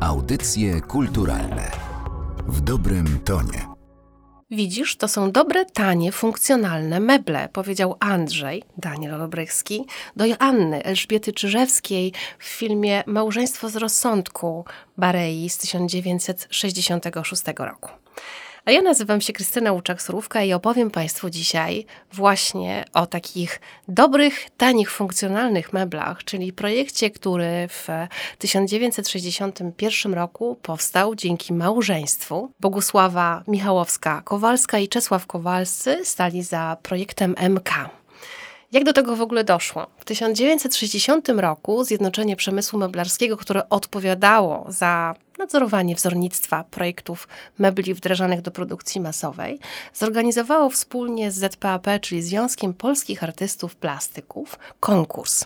Audycje 0.00 0.80
kulturalne 0.80 1.70
w 2.48 2.60
dobrym 2.60 3.18
tonie. 3.24 3.66
Widzisz, 4.50 4.96
to 4.96 5.08
są 5.08 5.32
dobre, 5.32 5.64
tanie, 5.64 6.12
funkcjonalne 6.12 7.00
meble, 7.00 7.48
powiedział 7.52 7.96
Andrzej, 8.00 8.62
Daniel 8.78 9.14
Olbrychski, 9.14 9.86
do 10.16 10.26
Joanny 10.26 10.84
Elżbiety 10.84 11.32
Czyżewskiej 11.32 12.12
w 12.38 12.44
filmie 12.44 13.02
Małżeństwo 13.06 13.68
z 13.68 13.76
rozsądku 13.76 14.64
Barei 14.96 15.50
z 15.50 15.58
1966 15.58 17.42
roku. 17.58 17.90
A 18.64 18.70
ja 18.70 18.82
nazywam 18.82 19.20
się 19.20 19.32
Krystyna 19.32 19.72
Łuczak-Surówka 19.72 20.46
i 20.46 20.52
opowiem 20.52 20.90
Państwu 20.90 21.30
dzisiaj 21.30 21.86
właśnie 22.12 22.84
o 22.92 23.06
takich 23.06 23.60
dobrych, 23.88 24.50
tanich, 24.56 24.90
funkcjonalnych 24.90 25.72
meblach, 25.72 26.24
czyli 26.24 26.52
projekcie, 26.52 27.10
który 27.10 27.68
w 27.68 27.88
1961 28.38 30.14
roku 30.14 30.58
powstał 30.62 31.14
dzięki 31.14 31.52
małżeństwu. 31.52 32.52
Bogusława 32.60 33.42
Michałowska-Kowalska 33.48 34.80
i 34.80 34.88
Czesław 34.88 35.26
Kowalscy 35.26 36.04
stali 36.04 36.42
za 36.42 36.76
projektem 36.82 37.34
MK. 37.50 37.70
Jak 38.72 38.84
do 38.84 38.92
tego 38.92 39.16
w 39.16 39.22
ogóle 39.22 39.44
doszło? 39.44 39.86
W 39.98 40.04
1960 40.04 41.28
roku 41.28 41.84
Zjednoczenie 41.84 42.36
Przemysłu 42.36 42.78
Meblarskiego, 42.78 43.36
które 43.36 43.68
odpowiadało 43.68 44.66
za 44.68 45.14
nadzorowanie 45.40 45.94
wzornictwa 45.94 46.64
projektów 46.64 47.28
mebli 47.58 47.94
wdrażanych 47.94 48.42
do 48.42 48.50
produkcji 48.50 49.00
masowej, 49.00 49.58
zorganizowało 49.94 50.70
wspólnie 50.70 51.30
z 51.30 51.34
ZPAP, 51.34 51.86
czyli 52.00 52.22
Związkiem 52.22 52.74
Polskich 52.74 53.24
Artystów 53.24 53.76
Plastyków, 53.76 54.58
konkurs. 54.80 55.44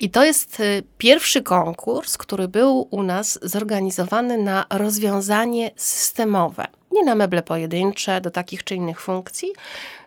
I 0.00 0.10
to 0.10 0.24
jest 0.24 0.60
y, 0.60 0.82
pierwszy 0.98 1.42
konkurs, 1.42 2.16
który 2.18 2.48
był 2.48 2.88
u 2.90 3.02
nas 3.02 3.38
zorganizowany 3.42 4.38
na 4.38 4.66
rozwiązanie 4.70 5.70
systemowe. 5.76 6.66
Nie 6.92 7.04
na 7.04 7.14
meble 7.14 7.42
pojedyncze 7.42 8.20
do 8.20 8.30
takich 8.30 8.64
czy 8.64 8.74
innych 8.74 9.00
funkcji, 9.00 9.52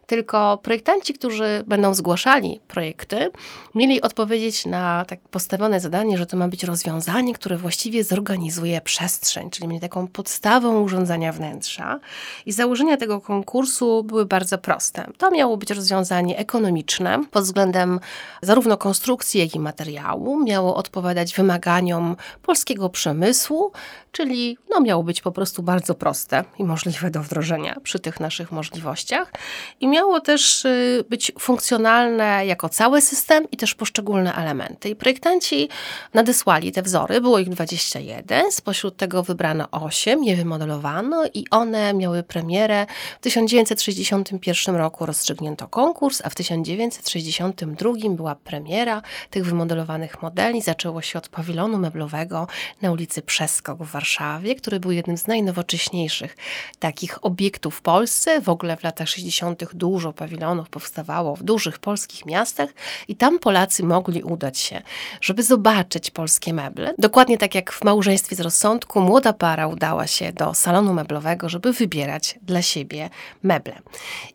tylko 0.09 0.57
projektanci, 0.57 1.13
którzy 1.13 1.63
będą 1.67 1.93
zgłaszali 1.93 2.59
projekty, 2.67 3.31
mieli 3.75 4.01
odpowiedzieć 4.01 4.65
na 4.65 5.05
tak 5.05 5.19
postawione 5.19 5.79
zadanie, 5.79 6.17
że 6.17 6.25
to 6.25 6.37
ma 6.37 6.47
być 6.47 6.63
rozwiązanie, 6.63 7.33
które 7.33 7.57
właściwie 7.57 8.03
zorganizuje 8.03 8.81
przestrzeń, 8.81 9.49
czyli 9.49 9.67
mieli 9.67 9.81
taką 9.81 10.07
podstawą 10.07 10.81
urządzania 10.81 11.31
wnętrza. 11.31 11.99
I 12.45 12.51
założenia 12.51 12.97
tego 12.97 13.21
konkursu 13.21 14.03
były 14.03 14.25
bardzo 14.25 14.57
proste. 14.57 15.07
To 15.17 15.31
miało 15.31 15.57
być 15.57 15.71
rozwiązanie 15.71 16.37
ekonomiczne 16.37 17.23
pod 17.31 17.43
względem 17.43 17.99
zarówno 18.41 18.77
konstrukcji, 18.77 19.39
jak 19.39 19.55
i 19.55 19.59
materiału. 19.59 20.43
Miało 20.43 20.75
odpowiadać 20.75 21.35
wymaganiom 21.35 22.15
polskiego 22.41 22.89
przemysłu, 22.89 23.71
czyli 24.11 24.57
no, 24.69 24.81
miało 24.81 25.03
być 25.03 25.21
po 25.21 25.31
prostu 25.31 25.63
bardzo 25.63 25.95
proste 25.95 26.43
i 26.59 26.63
możliwe 26.63 27.11
do 27.11 27.23
wdrożenia 27.23 27.75
przy 27.83 27.99
tych 27.99 28.19
naszych 28.19 28.51
możliwościach. 28.51 29.31
I 29.79 29.87
miało 29.87 29.98
też 30.23 30.65
y, 30.65 31.05
być 31.09 31.31
funkcjonalne 31.39 32.45
jako 32.45 32.69
cały 32.69 33.01
system 33.01 33.51
i 33.51 33.57
też 33.57 33.75
poszczególne 33.75 34.35
elementy. 34.35 34.89
I 34.89 34.95
projektanci 34.95 35.69
nadesłali 36.13 36.71
te 36.71 36.81
wzory, 36.81 37.21
było 37.21 37.39
ich 37.39 37.49
21, 37.49 38.51
spośród 38.51 38.97
tego 38.97 39.23
wybrano 39.23 39.67
8, 39.71 40.23
je 40.23 40.35
wymodelowano 40.35 41.25
i 41.33 41.45
one 41.51 41.93
miały 41.93 42.23
premierę 42.23 42.85
w 43.19 43.23
1961 43.23 44.75
roku 44.75 45.05
rozstrzygnięto 45.05 45.67
konkurs, 45.67 46.21
a 46.25 46.29
w 46.29 46.35
1962 46.35 47.93
była 48.09 48.35
premiera 48.35 49.01
tych 49.29 49.45
wymodelowanych 49.45 50.21
modeli. 50.21 50.61
Zaczęło 50.61 51.01
się 51.01 51.19
od 51.19 51.29
pawilonu 51.29 51.77
meblowego 51.77 52.47
na 52.81 52.91
ulicy 52.91 53.21
Przeskok 53.21 53.77
w 53.77 53.91
Warszawie, 53.91 54.55
który 54.55 54.79
był 54.79 54.91
jednym 54.91 55.17
z 55.17 55.27
najnowocześniejszych 55.27 56.37
takich 56.79 57.25
obiektów 57.25 57.75
w 57.75 57.81
Polsce. 57.81 58.41
W 58.41 58.49
ogóle 58.49 58.77
w 58.77 58.83
latach 58.83 59.09
60. 59.09 59.73
dużo 59.73 59.88
pawilonów 60.15 60.69
powstawało 60.69 61.35
w 61.35 61.43
dużych 61.43 61.79
polskich 61.79 62.25
miastach 62.25 62.69
i 63.07 63.15
tam 63.15 63.39
Polacy 63.39 63.83
mogli 63.83 64.23
udać 64.23 64.57
się, 64.57 64.81
żeby 65.21 65.43
zobaczyć 65.43 66.11
polskie 66.11 66.53
meble. 66.53 66.93
Dokładnie 66.97 67.37
tak 67.37 67.55
jak 67.55 67.71
w 67.71 67.83
małżeństwie 67.83 68.35
z 68.35 68.39
rozsądku, 68.39 69.01
młoda 69.01 69.33
para 69.33 69.67
udała 69.67 70.07
się 70.07 70.33
do 70.33 70.53
salonu 70.53 70.93
meblowego, 70.93 71.49
żeby 71.49 71.73
wybierać 71.73 72.39
dla 72.41 72.61
siebie 72.61 73.09
meble. 73.43 73.81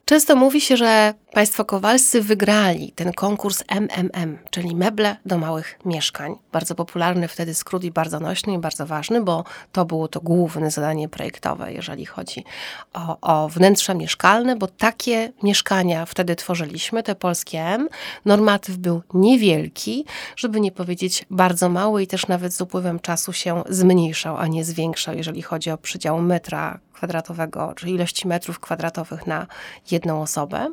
Często 0.05 0.37
mówi 0.37 0.61
się, 0.61 0.77
że 0.77 1.15
państwo 1.33 1.65
Kowalscy 1.65 2.23
wygrali 2.23 2.93
ten 2.93 3.13
konkurs 3.13 3.65
MMM, 3.69 4.39
czyli 4.51 4.77
meble 4.77 5.17
do 5.27 5.39
małych 5.39 5.79
mieszkań. 5.85 6.35
Bardzo 6.53 6.75
popularny 6.75 7.29
wtedy 7.29 7.55
skrót 7.55 7.85
i 7.85 7.91
bardzo 7.91 8.21
nośny 8.21 8.53
i 8.53 8.59
bardzo 8.59 8.87
ważny, 8.87 9.21
bo 9.21 9.45
to 9.73 9.85
było 9.85 10.09
to 10.09 10.21
główne 10.21 10.71
zadanie 10.71 11.09
projektowe, 11.09 11.73
jeżeli 11.73 12.07
chodzi 12.07 12.45
o, 12.93 13.19
o 13.21 13.49
wnętrza 13.49 13.95
mieszkalne, 13.95 14.57
bo 14.57 14.67
takie 14.67 15.33
mieszkania 15.43 16.07
wtedy 16.07 16.37
tworzyliśmy, 16.37 17.03
te 17.03 17.15
polskie 17.15 17.61
M. 17.61 17.89
Normatyw 18.25 18.77
był 18.77 19.03
niewielki, 19.15 20.05
żeby 20.37 20.61
nie 20.61 20.73
powiedzieć 20.73 21.27
bardzo 21.31 21.69
mały 21.69 22.03
i 22.03 22.07
też 22.07 22.29
nawet 22.29 22.55
z 22.55 22.61
upływem 22.61 23.01
czasu 23.01 23.33
się 23.33 23.63
zmniejszał, 23.69 24.37
a 24.37 24.47
nie 24.47 24.65
zwiększał, 24.65 25.15
jeżeli 25.15 25.43
chodzi 25.43 25.71
o 25.71 25.79
przydział 25.79 26.23
metra 26.23 26.79
kwadratowego, 26.95 27.73
czy 27.77 27.91
ilości 27.91 28.29
metrów 28.29 28.61
kwadratowych 28.61 29.27
na 29.27 29.47
jedną 29.95 30.23
osobę. 30.23 30.73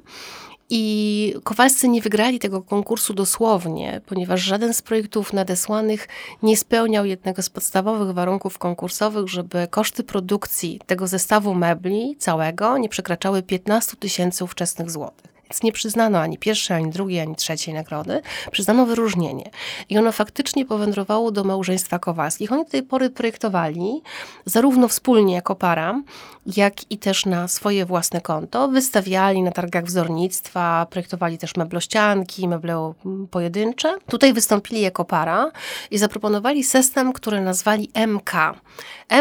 I 0.74 1.34
Kowalscy 1.44 1.88
nie 1.88 2.02
wygrali 2.02 2.40
tego 2.40 2.62
konkursu 2.62 3.14
dosłownie, 3.14 4.02
ponieważ 4.06 4.42
żaden 4.42 4.74
z 4.74 4.82
projektów 4.82 5.34
nadesłanych 5.34 6.08
nie 6.44 6.58
spełniał 6.58 7.06
jednego 7.06 7.42
z 7.42 7.50
podstawowych 7.50 8.16
warunków 8.16 8.58
konkursowych, 8.58 9.28
żeby 9.28 9.68
koszty 9.70 10.04
produkcji 10.04 10.80
tego 10.86 11.08
zestawu 11.08 11.54
mebli 11.54 12.16
całego 12.20 12.78
nie 12.78 12.90
przekraczały 12.90 13.44
15 13.44 13.98
tysięcy 13.98 14.44
ówczesnych 14.44 14.92
złotych. 14.92 15.32
Więc 15.52 15.64
nie 15.64 15.72
przyznano 15.72 16.20
ani 16.20 16.38
pierwszej, 16.38 16.78
ani 16.78 16.90
drugiej, 16.90 17.20
ani 17.20 17.36
trzeciej 17.36 17.74
nagrody. 17.74 18.22
Przyznano 18.52 18.86
wyróżnienie. 18.86 19.50
I 19.90 19.98
ono 19.98 20.12
faktycznie 20.12 20.66
powędrowało 20.66 21.32
do 21.32 21.44
małżeństwa 21.44 22.00
Kowalskich. 22.00 22.52
Oni 22.52 22.64
do 22.64 22.70
tej 22.70 22.84
pory 22.84 23.10
projektowali 23.10 24.02
zarówno 24.46 24.88
wspólnie 24.88 25.34
jako 25.34 25.56
para, 25.56 26.02
jak 26.46 26.92
i 26.92 26.98
też 26.98 27.26
na 27.26 27.48
swoje 27.48 27.86
własne 27.86 28.22
konto. 28.22 28.68
Wystawiali 28.68 29.44
na 29.44 29.52
targach 29.52 29.86
wzornictwa, 29.86 30.88
projektowali 30.90 31.38
też 31.38 31.56
meblościanki, 31.56 32.48
meble 32.48 32.94
pojedyncze. 33.32 33.98
Tutaj 34.08 34.34
wystąpili 34.34 34.82
jako 34.82 35.06
para 35.06 35.52
i 35.92 35.98
zaproponowali 35.98 36.64
system, 36.64 37.14
który 37.14 37.42
nazwali 37.42 37.92
MK. 38.08 38.32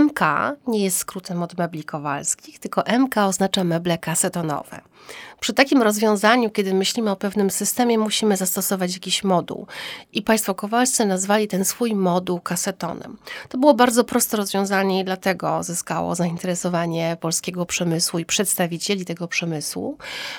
MK 0.03 0.21
nie 0.67 0.85
jest 0.85 0.97
skrótem 0.97 1.43
od 1.43 1.59
mebli 1.59 1.85
kowalskich, 1.85 2.59
tylko 2.59 2.83
MK 2.99 3.17
oznacza 3.17 3.65
meble 3.65 3.99
kasetonowe. 3.99 4.90
Przy 5.41 5.53
takim 5.55 5.83
rozwiązaniu, 5.83 6.51
kiedy 6.51 6.75
myślimy 6.75 7.11
o 7.11 7.17
pewnym 7.17 7.51
systemie, 7.51 7.99
musimy 7.99 8.37
zastosować 8.37 8.95
jakiś 8.95 9.25
moduł. 9.25 9.67
I 10.13 10.23
państwo 10.23 10.55
Kowalscy 10.55 11.07
nazwali 11.07 11.49
ten 11.49 11.65
swój 11.65 11.95
moduł 11.95 12.41
kasetonem. 12.41 13.17
To 13.49 13.59
było 13.59 13.75
bardzo 13.75 14.05
proste 14.05 14.37
rozwiązanie 14.37 15.01
i 15.01 15.05
dlatego 15.05 15.63
zyskało 15.63 16.15
zainteresowanie 16.15 17.17
polskiego 17.21 17.67
przemysłu 17.67 18.19
i 18.19 18.25
przedstawicieli 18.25 19.05
tego 19.05 19.29
przemysłu, 19.29 19.99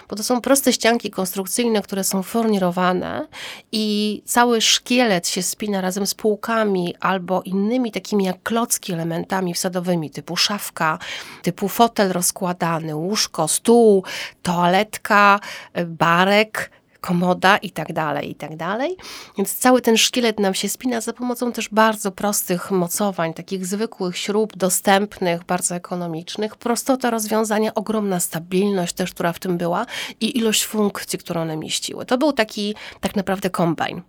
bo 0.09 0.15
to 0.15 0.23
są 0.23 0.41
proste 0.41 0.73
ścianki 0.73 1.11
konstrukcyjne, 1.11 1.81
które 1.81 2.03
są 2.03 2.23
fornirowane 2.23 3.27
i 3.71 4.21
cały 4.25 4.61
szkielet 4.61 5.27
się 5.27 5.43
spina 5.43 5.81
razem 5.81 6.07
z 6.07 6.13
półkami 6.13 6.95
albo 6.99 7.41
innymi 7.41 7.91
takimi 7.91 8.23
jak 8.23 8.43
klocki 8.43 8.93
elementami 8.93 9.53
wsadowymi, 9.53 10.09
typu 10.09 10.37
szafka, 10.37 10.99
typu 11.41 11.67
fotel 11.67 12.11
rozkładany, 12.11 12.95
łóżko, 12.95 13.47
stół, 13.47 14.03
toaletka, 14.51 15.39
barek, 15.87 16.69
komoda 17.01 17.57
i 17.57 17.71
tak 17.71 17.93
dalej, 17.93 18.31
i 18.31 18.35
tak 18.35 18.55
dalej. 18.55 18.97
Więc 19.37 19.55
cały 19.55 19.81
ten 19.81 19.97
szkielet 19.97 20.39
nam 20.39 20.53
się 20.53 20.69
spina 20.69 21.01
za 21.01 21.13
pomocą 21.13 21.51
też 21.51 21.69
bardzo 21.69 22.11
prostych 22.11 22.71
mocowań, 22.71 23.33
takich 23.33 23.65
zwykłych 23.65 24.17
śrub, 24.17 24.57
dostępnych, 24.57 25.43
bardzo 25.43 25.75
ekonomicznych. 25.75 26.55
Prostota 26.55 27.09
rozwiązania, 27.09 27.73
ogromna 27.73 28.19
stabilność 28.19 28.93
też, 28.93 29.11
która 29.11 29.33
w 29.33 29.39
tym 29.39 29.57
była 29.57 29.85
i 30.19 30.37
ilość 30.37 30.65
funkcji, 30.65 31.19
które 31.19 31.41
one 31.41 31.57
mieściły. 31.57 32.05
To 32.05 32.17
był 32.17 32.33
taki 32.33 32.75
tak 32.99 33.15
naprawdę 33.15 33.49
kombajn. 33.49 34.01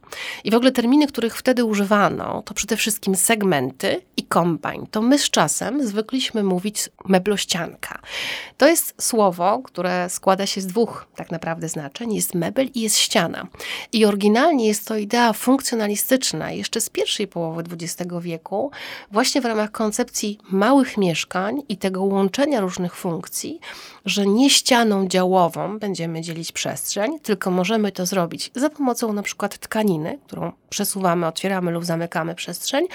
I 0.44 0.50
w 0.50 0.55
ogóle 0.55 0.72
terminy, 0.72 1.06
których 1.06 1.37
wtedy 1.37 1.64
używano, 1.64 2.43
to 2.43 2.55
przede 2.55 2.76
wszystkim 2.76 3.16
segmenty 3.16 4.00
i 4.16 4.22
kombajn. 4.22 4.87
To 4.90 5.02
my 5.02 5.19
z 5.19 5.31
czasem 5.31 5.87
zwykliśmy 5.87 6.43
mówić 6.43 6.88
meblościanka. 7.05 8.00
To 8.56 8.69
jest 8.69 9.02
słowo, 9.02 9.62
które 9.64 10.08
składa 10.11 10.46
się 10.46 10.61
z 10.61 10.66
dwóch 10.66 11.06
tak 11.16 11.31
naprawdę 11.31 11.69
znaczeń. 11.69 12.14
Jest 12.14 12.34
mebel 12.34 12.69
i 12.75 12.81
jest 12.82 12.99
ściana. 12.99 13.46
I 13.93 14.05
oryginalnie 14.05 14.67
jest 14.67 14.88
to 14.88 14.96
idea 14.96 15.32
funkcjonalistyczna 15.32 16.52
jeszcze 16.52 16.81
z 16.81 16.90
pierwszej 16.90 17.29
połowy 17.29 17.62
XX 17.73 18.11
wieku, 18.20 18.70
właśnie 19.11 19.40
w 19.40 19.44
ramach 19.44 19.70
koncepcji 19.70 20.38
małych 20.50 20.96
mieszkań 20.96 21.62
i 21.69 21.76
tego 21.76 22.02
łączenia 22.02 22.61
różnych 22.61 22.96
funkcji, 22.96 23.61
że 24.06 24.26
nie 24.26 24.50
ścianą 24.50 25.08
działową 25.08 25.79
będziemy 25.79 26.20
dzielić 26.20 26.52
przestrzeń, 26.52 27.20
tylko 27.20 27.50
możemy 27.50 27.93
to 27.93 28.06
zrobić 28.06 28.50
za 28.55 28.70
pomocą 28.70 29.12
na 29.12 29.23
przykład 29.23 29.58
tkaniny, 29.58 30.19
którą 30.26 30.52
przesuwamy, 30.72 31.26
otwieramy 31.26 31.70
lub 31.70 31.84
zamykamy 31.84 32.34
przestrzeń, 32.34 32.86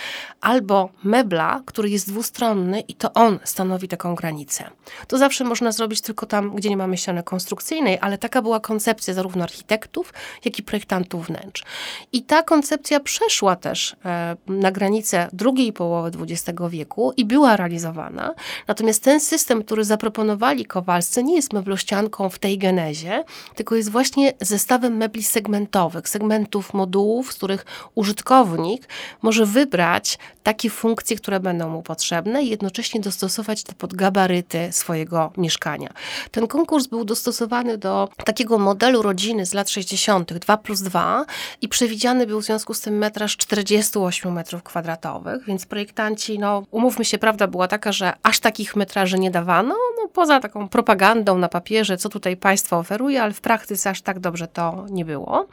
albo 0.41 0.89
mebla, 1.03 1.61
który 1.65 1.89
jest 1.89 2.09
dwustronny 2.09 2.79
i 2.79 2.95
to 2.95 3.13
on 3.13 3.39
stanowi 3.43 3.87
taką 3.87 4.15
granicę. 4.15 4.69
To 5.07 5.17
zawsze 5.17 5.43
można 5.43 5.71
zrobić 5.71 6.01
tylko 6.01 6.25
tam, 6.25 6.55
gdzie 6.55 6.69
nie 6.69 6.77
mamy 6.77 6.97
ściany 6.97 7.23
konstrukcyjnej, 7.23 7.97
ale 8.01 8.17
taka 8.17 8.41
była 8.41 8.59
koncepcja 8.59 9.13
zarówno 9.13 9.43
architektów, 9.43 10.13
jak 10.45 10.59
i 10.59 10.63
projektantów 10.63 11.27
wnętrz. 11.27 11.63
I 12.11 12.23
ta 12.23 12.43
koncepcja 12.43 12.99
przeszła 12.99 13.55
też 13.55 13.95
e, 14.05 14.35
na 14.47 14.71
granicę 14.71 15.29
drugiej 15.33 15.73
połowy 15.73 16.11
XX 16.19 16.59
wieku 16.69 17.13
i 17.17 17.25
była 17.25 17.57
realizowana. 17.57 18.33
Natomiast 18.67 19.03
ten 19.03 19.19
system, 19.19 19.63
który 19.63 19.83
zaproponowali 19.83 20.65
Kowalscy, 20.65 21.23
nie 21.23 21.35
jest 21.35 21.53
meblościanką 21.53 22.29
w 22.29 22.39
tej 22.39 22.57
genezie, 22.57 23.23
tylko 23.55 23.75
jest 23.75 23.91
właśnie 23.91 24.33
zestawem 24.41 24.97
mebli 24.97 25.23
segmentowych, 25.23 26.09
segmentów 26.09 26.73
modułów, 26.73 27.33
z 27.33 27.35
których 27.35 27.65
użytkownik 27.95 28.89
może 29.21 29.45
wybrać 29.45 30.17
takie 30.43 30.69
funkcje, 30.69 31.17
które 31.17 31.39
będą 31.39 31.69
mu 31.69 31.81
potrzebne 31.83 32.43
i 32.43 32.49
jednocześnie 32.49 33.01
dostosować 33.01 33.63
to 33.63 33.73
pod 33.73 33.93
gabaryty 33.93 34.69
swojego 34.71 35.31
mieszkania. 35.37 35.89
Ten 36.31 36.47
konkurs 36.47 36.87
był 36.87 37.05
dostosowany 37.05 37.77
do 37.77 38.09
takiego 38.25 38.57
modelu 38.57 39.01
rodziny 39.01 39.45
z 39.45 39.53
lat 39.53 39.69
60., 39.69 40.33
2 40.33 40.57
plus 40.57 40.81
2 40.81 41.25
i 41.61 41.67
przewidziany 41.69 42.27
był 42.27 42.41
w 42.41 42.45
związku 42.45 42.73
z 42.73 42.81
tym 42.81 42.97
metraż 42.97 43.37
48 43.37 44.33
metrów 44.33 44.63
kwadratowych, 44.63 45.45
więc 45.45 45.65
projektanci, 45.65 46.39
no 46.39 46.63
umówmy 46.71 47.05
się, 47.05 47.17
prawda 47.17 47.47
była 47.47 47.67
taka, 47.67 47.91
że 47.91 48.13
aż 48.23 48.39
takich 48.39 48.75
metraży 48.75 49.19
nie 49.19 49.31
dawano, 49.31 49.75
no 50.01 50.07
poza 50.07 50.39
taką 50.39 50.69
propagandą 50.69 51.37
na 51.37 51.49
papierze, 51.49 51.97
co 51.97 52.09
tutaj 52.09 52.37
państwo 52.37 52.77
oferuje, 52.77 53.23
ale 53.23 53.33
w 53.33 53.41
praktyce 53.41 53.89
aż 53.89 54.01
tak 54.01 54.19
dobrze 54.19 54.47
to 54.47 54.85
nie 54.89 55.05
było. 55.05 55.47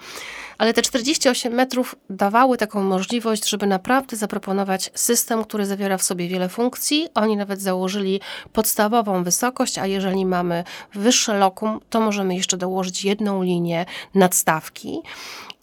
Ale 0.59 0.75
te 0.75 0.83
48 0.83 1.53
metrów 1.53 1.97
dawały 2.11 2.59
taką 2.59 2.83
możliwość, 2.83 3.49
żeby 3.49 3.67
naprawdę 3.67 4.17
zaproponować 4.17 4.91
system, 4.95 5.45
który 5.45 5.67
zawiera 5.67 5.99
w 5.99 6.03
sobie 6.03 6.29
wiele 6.29 6.49
funkcji. 6.49 7.09
Oni 7.15 7.37
nawet 7.37 7.61
założyli 7.61 8.21
podstawową 8.53 9.25
wysokość, 9.25 9.79
a 9.79 9.87
jeżeli 9.87 10.27
mamy 10.27 10.65
wyższe 10.95 11.39
lokum, 11.39 11.81
to 11.91 12.01
możemy 12.01 12.35
jeszcze 12.35 12.57
dołożyć 12.57 13.05
jedną 13.05 13.43
linię 13.43 13.87
nadstawki. 14.15 15.03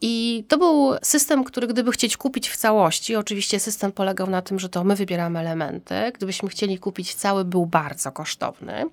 I 0.03 0.43
to 0.47 0.57
był 0.57 0.91
system, 1.01 1.43
który 1.43 1.67
gdyby 1.67 1.91
chcieć 1.91 2.17
kupić 2.17 2.49
w 2.49 2.57
całości, 2.57 3.15
oczywiście 3.15 3.59
system 3.59 3.91
polegał 3.91 4.29
na 4.29 4.41
tym, 4.41 4.59
że 4.59 4.69
to 4.69 4.83
my 4.83 4.95
wybieramy 4.95 5.39
elementy. 5.39 5.95
Gdybyśmy 6.13 6.49
chcieli 6.49 6.79
kupić 6.79 7.15
cały, 7.15 7.45
był 7.45 7.65
bardzo 7.65 8.11
kosztowny. 8.11 8.85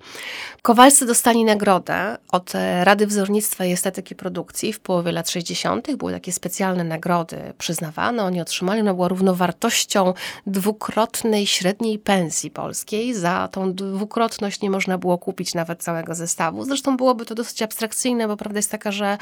Kowalscy 0.61 1.05
dostali 1.05 1.43
nagrodę 1.43 2.17
od 2.31 2.53
Rady 2.83 3.07
Wzornictwa 3.07 3.65
i 3.65 3.71
Estetyki 3.71 4.15
Produkcji 4.15 4.73
w 4.73 4.79
połowie 4.79 5.11
lat 5.11 5.29
60. 5.29 5.95
Były 5.95 6.11
takie 6.11 6.31
specjalne 6.31 6.83
nagrody 6.83 7.53
przyznawane. 7.57 8.23
Oni 8.23 8.41
otrzymali, 8.41 8.81
ona 8.81 8.93
była 8.93 9.07
równowartością 9.07 10.13
dwukrotnej 10.47 11.47
średniej 11.47 11.99
pensji 11.99 12.51
polskiej. 12.51 13.13
Za 13.13 13.47
tą 13.51 13.73
dwukrotność 13.73 14.61
nie 14.61 14.69
można 14.69 14.97
było 14.97 15.17
kupić 15.17 15.53
nawet 15.53 15.83
całego 15.83 16.15
zestawu. 16.15 16.65
Zresztą 16.65 16.97
byłoby 16.97 17.25
to 17.25 17.35
dosyć 17.35 17.61
abstrakcyjne, 17.61 18.27
bo 18.27 18.37
prawda 18.37 18.59
jest 18.59 18.71
taka, 18.71 18.91
że 18.91 19.17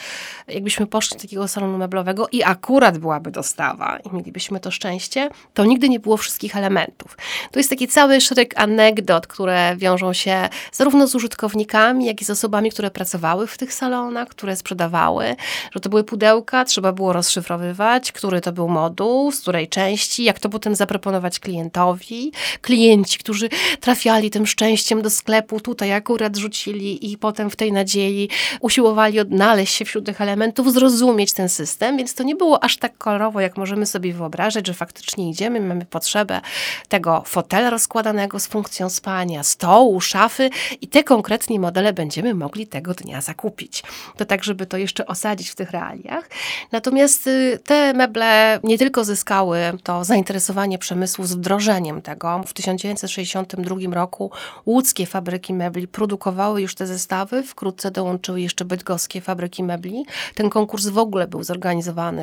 jakbyśmy 0.48 0.88
poszli 0.88 1.18
do 1.18 1.22
takiego 1.22 1.48
salonu 1.48 1.77
meblowego 1.78 2.28
i 2.32 2.44
akurat 2.44 2.98
byłaby 2.98 3.32
dostawa 3.32 3.98
i 3.98 4.16
mielibyśmy 4.16 4.60
to 4.60 4.72
szczęście, 4.72 5.30
to 5.54 5.66
nigdy 5.66 5.90
nie 5.90 6.00
było 6.00 6.18
wszystkich 6.18 6.56
elementów. 6.56 7.18
To 7.52 7.60
jest 7.60 7.70
taki 7.70 7.88
cały 7.88 8.22
szereg 8.22 8.60
anegdot, 8.60 9.28
które 9.28 9.76
wiążą 9.78 10.14
się 10.14 10.50
zarówno 10.72 11.08
z 11.08 11.16
użytkownikami, 11.16 12.06
jak 12.06 12.22
i 12.22 12.26
z 12.26 12.30
osobami, 12.30 12.72
które 12.72 12.92
pracowały 12.92 13.48
w 13.48 13.58
tych 13.58 13.74
salonach, 13.74 14.28
które 14.28 14.56
sprzedawały, 14.56 15.36
że 15.72 15.80
to 15.80 15.90
były 15.90 16.04
pudełka, 16.04 16.66
trzeba 16.66 16.92
było 16.92 17.14
rozszyfrowywać, 17.14 18.12
który 18.12 18.42
to 18.42 18.52
był 18.52 18.68
moduł, 18.68 19.32
z 19.32 19.42
której 19.42 19.68
części, 19.68 20.24
jak 20.24 20.40
to 20.40 20.50
potem 20.50 20.76
zaproponować 20.76 21.40
klientowi. 21.40 22.32
Klienci, 22.62 23.20
którzy 23.20 23.50
trafiali 23.80 24.30
tym 24.30 24.48
szczęściem 24.48 25.02
do 25.02 25.10
sklepu, 25.10 25.60
tutaj 25.60 25.94
akurat 25.94 26.38
rzucili 26.38 27.12
i 27.12 27.18
potem 27.18 27.50
w 27.50 27.56
tej 27.56 27.72
nadziei 27.72 28.30
usiłowali 28.62 29.20
odnaleźć 29.20 29.76
się 29.76 29.86
wśród 29.86 30.06
tych 30.06 30.22
elementów, 30.22 30.74
zrozumieć 30.74 31.34
ten 31.34 31.50
system 31.50 31.67
system, 31.68 31.98
więc 31.98 32.14
to 32.14 32.24
nie 32.24 32.36
było 32.36 32.64
aż 32.64 32.78
tak 32.78 32.98
kolorowo, 32.98 33.42
jak 33.42 33.58
możemy 33.58 33.86
sobie 33.86 34.14
wyobrażać, 34.14 34.68
że 34.68 34.74
faktycznie 34.74 35.30
idziemy, 35.30 35.60
mamy 35.60 35.86
potrzebę 35.86 36.42
tego 36.90 37.24
fotela 37.26 37.70
rozkładanego 37.70 38.40
z 38.40 38.48
funkcją 38.48 38.90
spania, 38.90 39.44
stołu, 39.44 40.02
szafy 40.02 40.50
i 40.82 40.88
te 40.88 41.04
konkretnie 41.04 41.60
modele 41.60 41.94
będziemy 41.94 42.34
mogli 42.34 42.68
tego 42.68 42.94
dnia 42.94 43.22
zakupić. 43.22 43.84
To 44.18 44.26
tak, 44.26 44.44
żeby 44.44 44.66
to 44.66 44.78
jeszcze 44.78 45.06
osadzić 45.06 45.50
w 45.50 45.56
tych 45.56 45.72
realiach. 45.72 46.30
Natomiast 46.72 47.28
y, 47.28 47.60
te 47.66 47.94
meble 47.94 48.60
nie 48.64 48.78
tylko 48.78 49.06
zyskały 49.06 49.60
to 49.84 50.04
zainteresowanie 50.04 50.78
przemysłu 50.78 51.26
z 51.26 51.34
wdrożeniem 51.34 52.02
tego. 52.02 52.44
W 52.48 52.54
1962 52.54 53.76
roku 53.92 54.32
łódzkie 54.66 55.06
fabryki 55.06 55.54
mebli 55.54 55.88
produkowały 55.88 56.62
już 56.62 56.76
te 56.76 56.88
zestawy, 56.88 57.44
wkrótce 57.44 57.92
dołączyły 57.92 58.42
jeszcze 58.42 58.66
bydgoskie 58.66 59.22
fabryki 59.22 59.64
mebli. 59.64 60.06
Ten 60.36 60.50
konkurs 60.50 60.88
w 60.88 60.98
ogóle 60.98 61.28
był 61.28 61.44
zorganizowany 61.44 61.57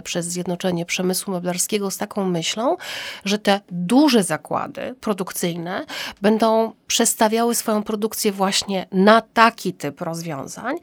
przez 0.05 0.27
Zjednoczenie 0.27 0.87
Przemysłu 0.87 1.33
Meblarskiego 1.33 1.91
z 1.91 1.97
taką 1.97 2.25
myślą, 2.25 2.77
że 3.25 3.39
te 3.39 3.61
duże 3.71 4.23
zakłady 4.23 4.95
produkcyjne 5.01 5.87
będą 6.23 6.73
przestawiały 6.87 7.55
swoją 7.55 7.83
produkcję 7.83 8.33
właśnie 8.33 8.87
na 8.93 9.21
taki 9.21 9.73
typ 9.73 10.01
rozwiązań, 10.01 10.77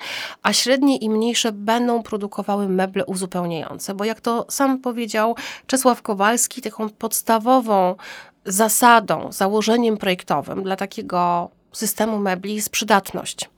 a 0.43 0.53
średnie 0.53 0.97
i 0.97 1.09
mniejsze 1.09 1.51
będą 1.51 2.03
produkowały 2.03 2.69
meble 2.69 3.05
uzupełniające, 3.05 3.93
bo 3.95 4.05
jak 4.05 4.21
to 4.21 4.45
sam 4.49 4.79
powiedział 4.79 5.35
Czesław 5.67 6.01
Kowalski, 6.01 6.61
taką 6.61 6.89
podstawową 6.89 7.95
zasadą, 8.45 9.31
założeniem 9.31 9.97
projektowym 9.97 10.63
dla 10.63 10.75
takiego 10.75 11.49
systemu 11.71 12.19
mebli 12.19 12.55
jest 12.55 12.69
przydatność 12.69 13.49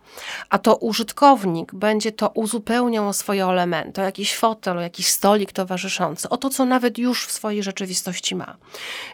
a 0.49 0.57
to 0.57 0.75
użytkownik 0.75 1.75
będzie 1.75 2.11
to 2.11 2.29
uzupełniał 2.29 3.07
o 3.07 3.13
swoje 3.13 3.45
elementy, 3.45 4.01
o 4.01 4.03
jakiś 4.03 4.35
fotel, 4.35 4.77
o 4.77 4.81
jakiś 4.81 5.07
stolik 5.07 5.51
towarzyszący, 5.51 6.29
o 6.29 6.37
to, 6.37 6.49
co 6.49 6.65
nawet 6.65 6.97
już 6.97 7.25
w 7.25 7.31
swojej 7.31 7.63
rzeczywistości 7.63 8.35
ma. 8.35 8.57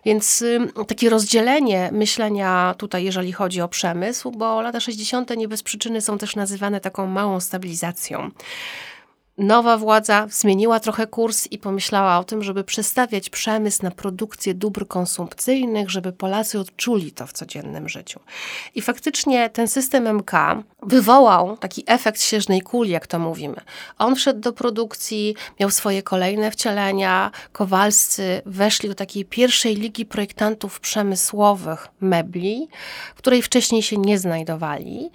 Więc 0.06 0.44
takie 0.88 1.10
rozdzielenie 1.10 1.90
myślenia 1.94 2.76
tutaj, 2.78 3.04
jeżeli 3.04 3.32
chodzi 3.32 3.62
o 3.62 3.68
przemysł, 3.68 4.32
bo 4.32 4.62
lata 4.62 4.80
60. 4.80 5.38
nie 5.38 5.48
bez 5.48 5.64
przyczyny 5.64 6.02
są 6.02 6.18
też 6.18 6.36
nazywane 6.36 6.82
taką 6.82 7.08
małą 7.08 7.40
stabilizacją 7.40 8.32
nowa 9.40 9.78
władza 9.78 10.28
zmieniła 10.30 10.80
trochę 10.80 11.08
kurs 11.08 11.48
i 11.52 11.58
pomyślała 11.58 12.20
o 12.20 12.24
tym, 12.24 12.44
żeby 12.44 12.64
przestawiać 12.64 13.30
przemysł 13.30 13.84
na 13.84 13.92
produkcję 13.92 14.54
dóbr 14.54 14.88
konsumpcyjnych, 14.88 15.90
żeby 15.90 16.12
Polacy 16.12 16.60
odczuli 16.60 17.12
to 17.12 17.28
w 17.28 17.34
codziennym 17.34 17.90
życiu. 17.90 18.20
I 18.76 18.82
faktycznie 18.82 19.50
ten 19.50 19.68
system 19.68 20.18
MK 20.18 20.32
wywołał 20.84 21.58
taki 21.58 21.84
efekt 21.88 22.22
śnieżnej 22.22 22.62
kuli, 22.62 22.92
jak 22.92 23.08
to 23.08 23.20
mówimy. 23.20 23.62
On 23.98 24.16
wszedł 24.16 24.40
do 24.40 24.54
produkcji, 24.54 25.36
miał 25.60 25.70
swoje 25.70 26.04
kolejne 26.04 26.52
wcielenia. 26.52 27.32
Kowalscy 27.52 28.42
weszli 28.46 28.90
do 28.90 28.96
takiej 28.96 29.26
pierwszej 29.26 29.76
ligi 29.76 30.06
projektantów 30.06 30.80
przemysłowych 30.80 31.88
mebli, 32.02 32.68
w 33.16 33.18
której 33.18 33.42
wcześniej 33.42 33.84
się 33.84 33.98
nie 33.98 34.20
znajdowali 34.20 35.10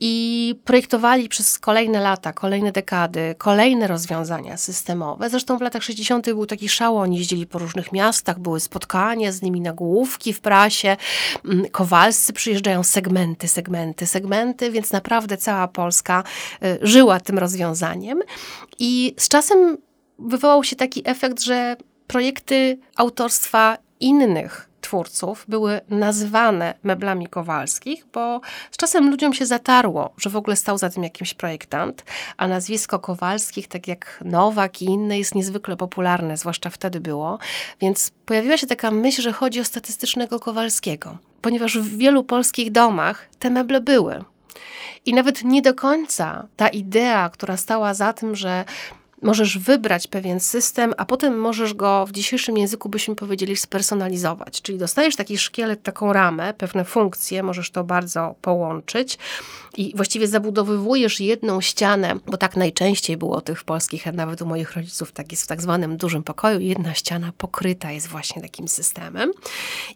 i 0.00 0.54
projektowali 0.64 1.28
przez 1.28 1.58
kolejne 1.58 2.00
lata, 2.00 2.32
kolejne 2.32 2.72
dekady, 2.72 3.34
kolejne 3.38 3.65
rozwiązania 3.74 4.56
systemowe. 4.56 5.30
Zresztą 5.30 5.58
w 5.58 5.60
latach 5.60 5.82
60. 5.82 6.26
był 6.26 6.46
taki 6.46 6.68
szał, 6.68 6.96
oni 6.96 7.16
jeździli 7.18 7.46
po 7.46 7.58
różnych 7.58 7.92
miastach, 7.92 8.38
były 8.38 8.60
spotkania 8.60 9.32
z 9.32 9.42
nimi, 9.42 9.60
nagłówki 9.60 10.32
w 10.32 10.40
prasie. 10.40 10.96
Mm, 11.44 11.68
Kowalscy 11.70 12.32
przyjeżdżają 12.32 12.82
segmenty, 12.82 13.48
segmenty, 13.48 14.06
segmenty, 14.06 14.70
więc 14.70 14.92
naprawdę 14.92 15.36
cała 15.36 15.68
Polska 15.68 16.24
y, 16.64 16.78
żyła 16.82 17.20
tym 17.20 17.38
rozwiązaniem. 17.38 18.22
I 18.78 19.14
z 19.18 19.28
czasem 19.28 19.78
wywołał 20.18 20.64
się 20.64 20.76
taki 20.76 21.02
efekt, 21.04 21.42
że 21.42 21.76
projekty 22.06 22.78
autorstwa 22.96 23.78
innych 24.00 24.65
twórców 24.86 25.44
były 25.48 25.80
nazywane 25.88 26.74
meblami 26.82 27.26
Kowalskich, 27.26 28.06
bo 28.12 28.40
z 28.70 28.76
czasem 28.76 29.10
ludziom 29.10 29.34
się 29.34 29.46
zatarło, 29.46 30.12
że 30.16 30.30
w 30.30 30.36
ogóle 30.36 30.56
stał 30.56 30.78
za 30.78 30.90
tym 30.90 31.02
jakimś 31.02 31.34
projektant, 31.34 32.04
a 32.36 32.48
nazwisko 32.48 32.98
Kowalskich, 32.98 33.68
tak 33.68 33.88
jak 33.88 34.22
Nowak 34.24 34.82
i 34.82 34.84
inne, 34.84 35.18
jest 35.18 35.34
niezwykle 35.34 35.76
popularne, 35.76 36.36
zwłaszcza 36.36 36.70
wtedy 36.70 37.00
było, 37.00 37.38
więc 37.80 38.10
pojawiła 38.26 38.56
się 38.56 38.66
taka 38.66 38.90
myśl, 38.90 39.22
że 39.22 39.32
chodzi 39.32 39.60
o 39.60 39.64
statystycznego 39.64 40.40
Kowalskiego, 40.40 41.18
ponieważ 41.40 41.78
w 41.78 41.96
wielu 41.96 42.24
polskich 42.24 42.72
domach 42.72 43.28
te 43.38 43.50
meble 43.50 43.80
były. 43.80 44.24
I 45.06 45.14
nawet 45.14 45.44
nie 45.44 45.62
do 45.62 45.74
końca 45.74 46.46
ta 46.56 46.68
idea, 46.68 47.30
która 47.30 47.56
stała 47.56 47.94
za 47.94 48.12
tym, 48.12 48.36
że 48.36 48.64
możesz 49.22 49.58
wybrać 49.58 50.06
pewien 50.06 50.40
system, 50.40 50.94
a 50.96 51.04
potem 51.04 51.38
możesz 51.38 51.74
go 51.74 52.06
w 52.06 52.12
dzisiejszym 52.12 52.58
języku 52.58 52.88
byśmy 52.88 53.14
powiedzieli 53.14 53.56
spersonalizować. 53.56 54.62
Czyli 54.62 54.78
dostajesz 54.78 55.16
taki 55.16 55.38
szkielet, 55.38 55.82
taką 55.82 56.12
ramę, 56.12 56.54
pewne 56.54 56.84
funkcje, 56.84 57.42
możesz 57.42 57.70
to 57.70 57.84
bardzo 57.84 58.34
połączyć 58.42 59.18
i 59.76 59.92
właściwie 59.96 60.28
zabudowywujesz 60.28 61.20
jedną 61.20 61.60
ścianę, 61.60 62.14
bo 62.26 62.36
tak 62.36 62.56
najczęściej 62.56 63.16
było 63.16 63.40
tych 63.40 63.64
polskich, 63.64 64.08
a 64.08 64.12
nawet 64.12 64.42
u 64.42 64.46
moich 64.46 64.72
rodziców, 64.76 65.12
tak 65.12 65.30
jest 65.30 65.44
w 65.44 65.46
tak 65.46 65.62
zwanym 65.62 65.96
dużym 65.96 66.22
pokoju, 66.22 66.60
jedna 66.60 66.94
ściana 66.94 67.32
pokryta 67.38 67.92
jest 67.92 68.06
właśnie 68.06 68.42
takim 68.42 68.68
systemem 68.68 69.32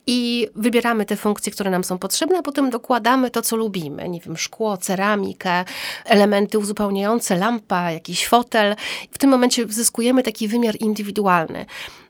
i 0.06 0.48
wybieramy 0.54 1.04
te 1.04 1.16
funkcje, 1.16 1.52
które 1.52 1.70
nam 1.70 1.84
są 1.84 1.98
potrzebne, 1.98 2.38
a 2.38 2.42
potem 2.42 2.70
dokładamy 2.70 3.30
to, 3.30 3.42
co 3.42 3.56
lubimy, 3.56 4.08
nie 4.08 4.20
wiem, 4.20 4.36
szkło, 4.36 4.76
ceramikę, 4.76 5.64
elementy 6.04 6.58
uzupełniające, 6.58 7.36
lampa, 7.36 7.90
jakiś 7.90 8.26
fotel. 8.26 8.76
W 9.10 9.18
tym 9.18 9.30
momencie 9.30 9.66
zyskujemy 9.68 10.22
taki 10.22 10.48
wymiar 10.48 10.76
indywidualny. 10.80 11.66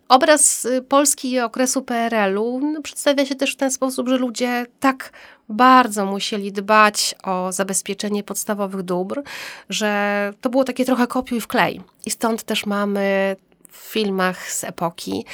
Obraz 0.09 0.65
y, 0.65 0.83
Polski 0.83 1.31
i 1.31 1.41
okresu 1.41 1.83
PRL-u 1.83 2.61
no, 2.61 2.83
przedstawia 2.83 3.27
się 3.27 3.35
też 3.35 3.53
w 3.53 3.57
ten 3.57 3.71
sposób, 3.71 4.09
że 4.09 4.17
ludzie 4.17 4.67
tak 4.81 5.13
bardzo 5.49 6.07
musieli 6.07 6.53
dbać 6.53 7.15
o 7.23 7.53
zabezpieczenie 7.53 8.23
podstawowych 8.23 8.83
dóbr, 8.83 9.23
że 9.69 10.33
to 10.41 10.51
było 10.51 10.65
takie 10.65 10.85
trochę 10.85 11.07
kopiuj 11.07 11.41
w 11.41 11.47
klej. 11.47 11.81
I 12.07 12.11
stąd 12.11 12.43
też 12.43 12.67
mamy 12.67 13.37
w 13.71 13.77
filmach 13.77 14.53
z 14.53 14.65
epoki 14.65 15.25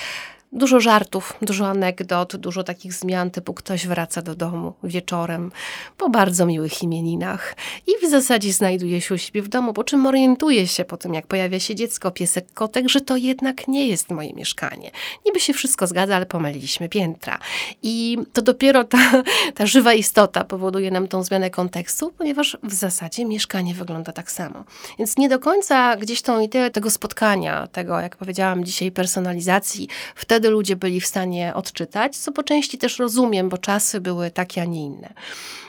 Dużo 0.52 0.80
żartów, 0.80 1.34
dużo 1.42 1.66
anegdot, 1.66 2.36
dużo 2.36 2.64
takich 2.64 2.94
zmian, 2.94 3.30
typu 3.30 3.54
ktoś 3.54 3.86
wraca 3.86 4.22
do 4.22 4.34
domu 4.34 4.74
wieczorem 4.82 5.52
po 5.96 6.10
bardzo 6.10 6.46
miłych 6.46 6.82
imieninach 6.82 7.56
i 7.86 8.06
w 8.06 8.10
zasadzie 8.10 8.52
znajduje 8.52 9.00
się 9.00 9.14
u 9.14 9.18
siebie 9.18 9.42
w 9.42 9.48
domu, 9.48 9.72
po 9.72 9.84
czym 9.84 10.06
orientuje 10.06 10.66
się 10.66 10.84
po 10.84 10.96
tym, 10.96 11.14
jak 11.14 11.26
pojawia 11.26 11.60
się 11.60 11.74
dziecko, 11.74 12.10
piesek, 12.10 12.46
kotek, 12.54 12.88
że 12.88 13.00
to 13.00 13.16
jednak 13.16 13.68
nie 13.68 13.88
jest 13.88 14.10
moje 14.10 14.32
mieszkanie. 14.32 14.90
Niby 15.26 15.40
się 15.40 15.52
wszystko 15.52 15.86
zgadza, 15.86 16.16
ale 16.16 16.26
pomyliliśmy 16.26 16.88
piętra. 16.88 17.38
I 17.82 18.18
to 18.32 18.42
dopiero 18.42 18.84
ta, 18.84 19.22
ta 19.54 19.66
żywa 19.66 19.94
istota 19.94 20.44
powoduje 20.44 20.90
nam 20.90 21.08
tą 21.08 21.22
zmianę 21.22 21.50
kontekstu, 21.50 22.12
ponieważ 22.18 22.56
w 22.62 22.72
zasadzie 22.72 23.24
mieszkanie 23.24 23.74
wygląda 23.74 24.12
tak 24.12 24.30
samo. 24.30 24.64
Więc 24.98 25.16
nie 25.16 25.28
do 25.28 25.38
końca 25.38 25.96
gdzieś 25.96 26.22
tą 26.22 26.40
ideę 26.40 26.70
tego 26.70 26.90
spotkania, 26.90 27.66
tego, 27.66 28.00
jak 28.00 28.16
powiedziałam 28.16 28.64
dzisiaj, 28.64 28.92
personalizacji, 28.92 29.88
wtedy 30.14 30.35
wtedy 30.36 30.50
ludzie 30.50 30.76
byli 30.76 31.00
w 31.00 31.06
stanie 31.06 31.54
odczytać, 31.54 32.16
co 32.16 32.32
po 32.32 32.42
części 32.42 32.78
też 32.78 32.98
rozumiem, 32.98 33.48
bo 33.48 33.58
czasy 33.58 34.00
były 34.00 34.30
takie, 34.30 34.62
a 34.62 34.64
nie 34.64 34.84
inne. 34.84 35.14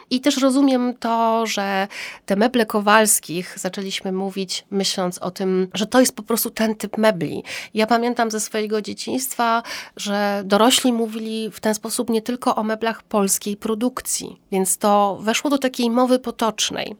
I 0.10 0.22
też 0.22 0.38
rozumiem 0.38 0.94
to, 1.00 1.46
że 1.46 1.88
te 2.26 2.36
meble 2.36 2.66
Kowalskich 2.66 3.60
zaczęliśmy 3.60 4.12
mówić, 4.12 4.66
myśląc 4.72 5.18
o 5.18 5.32
tym, 5.32 5.68
że 5.74 5.86
to 5.86 6.00
jest 6.00 6.16
po 6.16 6.24
prostu 6.24 6.50
ten 6.50 6.76
typ 6.76 6.98
mebli. 6.98 7.44
Ja 7.74 7.88
pamiętam 7.88 8.32
ze 8.32 8.40
swojego 8.40 8.82
dzieciństwa, 8.82 9.64
że 9.96 10.42
dorośli 10.46 10.94
mówili 10.94 11.52
w 11.52 11.60
ten 11.60 11.76
sposób 11.76 12.10
nie 12.10 12.22
tylko 12.22 12.56
o 12.56 12.64
meblach 12.64 13.04
polskiej 13.04 13.58
produkcji, 13.58 14.42
więc 14.52 14.78
to 14.78 15.18
weszło 15.22 15.50
do 15.50 15.58
takiej 15.58 15.90
mowy 15.90 16.20
potocznej. 16.20 16.96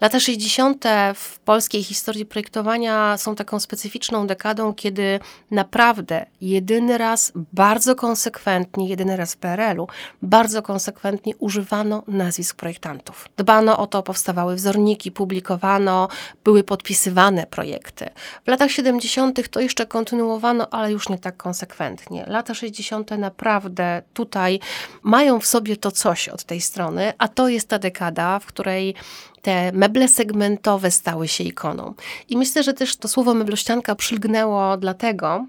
Lata 0.00 0.20
60. 0.20 0.84
w 1.14 1.38
polskiej 1.38 1.82
historii 1.82 2.26
projektowania 2.26 3.16
są 3.16 3.34
taką 3.34 3.60
specyficzną 3.60 4.26
dekadą, 4.26 4.74
kiedy 4.74 5.20
naprawdę 5.50 6.26
jedyny 6.40 6.98
raz 6.98 7.32
bardzo 7.52 7.94
konsekwentnie, 7.94 8.88
jedyny 8.88 9.16
raz 9.16 9.34
w 9.34 9.36
PRL-u, 9.36 9.86
bardzo 10.22 10.62
konsekwentnie 10.62 11.36
używano 11.36 12.02
nazwisk 12.08 12.43
nazwisk 12.44 12.56
projektantów. 12.56 13.28
Dbano 13.36 13.78
o 13.78 13.86
to, 13.86 14.02
powstawały 14.02 14.54
wzorniki, 14.54 15.10
publikowano, 15.10 16.08
były 16.44 16.64
podpisywane 16.64 17.46
projekty. 17.46 18.10
W 18.44 18.48
latach 18.48 18.70
70. 18.70 19.50
to 19.50 19.60
jeszcze 19.60 19.86
kontynuowano, 19.86 20.68
ale 20.70 20.92
już 20.92 21.08
nie 21.08 21.18
tak 21.18 21.36
konsekwentnie. 21.36 22.24
Lata 22.26 22.54
60. 22.54 23.10
naprawdę 23.10 24.02
tutaj 24.14 24.60
mają 25.02 25.40
w 25.40 25.46
sobie 25.46 25.76
to 25.76 25.90
coś 25.90 26.28
od 26.28 26.44
tej 26.44 26.60
strony, 26.60 27.12
a 27.18 27.28
to 27.28 27.48
jest 27.48 27.68
ta 27.68 27.78
dekada, 27.78 28.38
w 28.38 28.46
której 28.46 28.94
te 29.42 29.72
meble 29.72 30.08
segmentowe 30.08 30.90
stały 30.90 31.28
się 31.28 31.44
ikoną. 31.44 31.94
I 32.28 32.36
myślę, 32.36 32.62
że 32.62 32.74
też 32.74 32.96
to 32.96 33.08
słowo 33.08 33.34
meblościanka 33.34 33.94
przylgnęło 33.94 34.76
dlatego, 34.76 35.46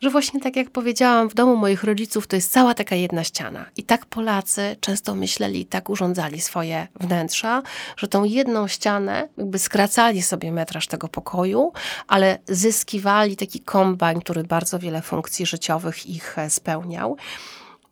że 0.00 0.10
właśnie 0.10 0.40
tak 0.40 0.56
jak 0.56 0.70
powiedziałam, 0.70 1.30
w 1.30 1.34
domu 1.34 1.56
moich 1.56 1.84
rodziców 1.84 2.26
to 2.26 2.36
jest 2.36 2.52
cała 2.52 2.74
taka 2.74 2.96
jedna 2.96 3.24
ściana. 3.24 3.66
I 3.76 3.82
tak 3.82 4.06
Polacy 4.06 4.76
często 4.80 5.14
myśleli, 5.14 5.66
tak 5.66 5.90
urządzali 5.90 6.40
swoje 6.40 6.86
wnętrza, 7.00 7.62
że 7.96 8.08
tą 8.08 8.24
jedną 8.24 8.68
ścianę 8.68 9.28
jakby 9.36 9.58
skracali 9.58 10.22
sobie 10.22 10.52
metraż 10.52 10.86
tego 10.86 11.08
pokoju, 11.08 11.72
ale 12.08 12.38
zyskiwali 12.48 13.36
taki 13.36 13.60
kombajn, 13.60 14.20
który 14.20 14.44
bardzo 14.44 14.78
wiele 14.78 15.02
funkcji 15.02 15.46
życiowych 15.46 16.06
ich 16.06 16.38
e, 16.38 16.50
spełniał. 16.50 17.16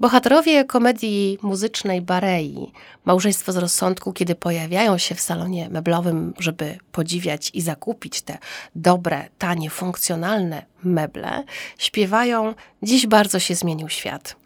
Bohaterowie 0.01 0.65
komedii 0.65 1.39
muzycznej 1.43 2.03
Barei, 2.03 2.73
Małżeństwo 3.05 3.53
z 3.53 3.57
rozsądku, 3.57 4.13
kiedy 4.13 4.35
pojawiają 4.35 4.99
się 4.99 5.15
w 5.15 5.21
salonie 5.21 5.69
meblowym, 5.71 6.35
żeby 6.39 6.79
podziwiać 6.93 7.51
i 7.55 7.61
zakupić 7.61 8.23
te 8.23 8.39
dobre, 8.75 9.29
tanie, 9.39 9.71
funkcjonalne 9.71 10.63
meble, 10.83 11.45
śpiewają 11.79 12.55
Dziś 12.83 13.07
bardzo 13.07 13.39
się 13.39 13.55
zmienił 13.55 13.89
świat. 13.89 14.37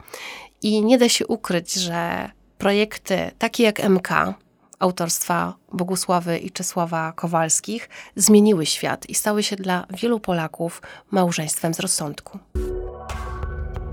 I 0.62 0.82
nie 0.82 0.98
da 0.98 1.08
się 1.08 1.26
ukryć, 1.26 1.74
że 1.74 2.30
projekty 2.58 3.30
takie 3.38 3.62
jak 3.62 3.88
MK, 3.88 4.08
autorstwa 4.78 5.54
Bogusławy 5.72 6.38
i 6.38 6.50
Czesława 6.50 7.12
Kowalskich, 7.12 7.88
zmieniły 8.16 8.66
świat 8.66 9.08
i 9.08 9.14
stały 9.14 9.42
się 9.42 9.56
dla 9.56 9.86
wielu 9.90 10.20
Polaków 10.20 10.82
małżeństwem 11.10 11.74
z 11.74 11.80
rozsądku. 11.80 12.38